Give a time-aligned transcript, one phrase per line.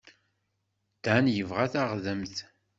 [1.05, 2.37] Dan yebɣa taɣdemt.